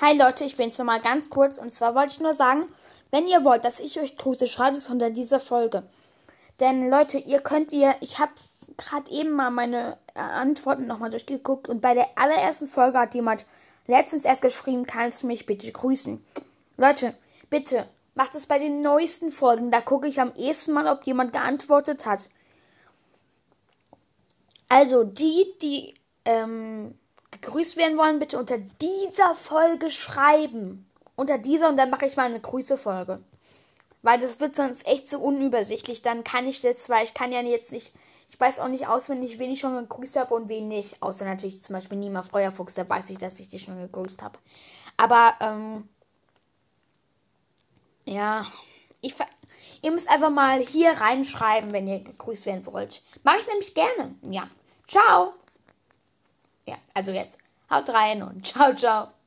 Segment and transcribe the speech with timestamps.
[0.00, 2.64] Hi Leute, ich bin's nochmal ganz kurz und zwar wollte ich nur sagen,
[3.12, 5.84] wenn ihr wollt, dass ich euch grüße, schreibt es unter dieser Folge.
[6.58, 8.32] Denn Leute, ihr könnt ihr, ich habe
[8.76, 13.46] gerade eben mal meine äh, Antworten nochmal durchgeguckt und bei der allerersten Folge hat jemand
[13.86, 16.24] letztens erst geschrieben, kannst du mich bitte grüßen.
[16.76, 17.14] Leute,
[17.48, 21.32] bitte, macht es bei den neuesten Folgen, da gucke ich am ehesten mal, ob jemand
[21.32, 22.28] geantwortet hat.
[24.68, 26.98] Also die, die ähm,
[27.40, 30.90] gegrüßt werden wollen, bitte unter dieser Folge schreiben.
[31.16, 33.22] Unter dieser und dann mache ich mal eine Grüßefolge.
[34.02, 36.02] Weil das wird sonst echt so unübersichtlich.
[36.02, 37.94] Dann kann ich das, weil ich kann ja jetzt nicht,
[38.28, 41.02] ich weiß auch nicht auswendig, wen ich schon gegrüßt habe und wen nicht.
[41.02, 44.38] Außer natürlich zum Beispiel Nima Feuerfuchs, da weiß ich, dass ich die schon gegrüßt habe.
[44.96, 45.88] Aber, ähm,
[48.04, 48.46] ja,
[49.00, 49.14] ich,
[49.82, 53.02] ihr müsst einfach mal hier reinschreiben, wenn ihr gegrüßt werden wollt.
[53.22, 54.14] Mache ich nämlich gerne.
[54.22, 54.48] Ja.
[54.86, 55.34] Ciao.
[56.94, 57.40] Also jetzt.
[57.70, 59.14] Haut rein und ciao, ciao.